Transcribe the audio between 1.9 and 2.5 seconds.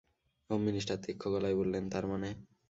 তার মানে?